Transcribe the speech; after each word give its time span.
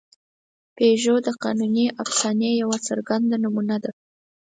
پيژو 0.75 1.15
د 1.25 1.29
قانوني 1.43 1.85
افسانې 2.03 2.49
یوه 2.61 2.77
څرګنده 2.87 3.35
نمونه 3.43 3.75
ده. 3.83 3.91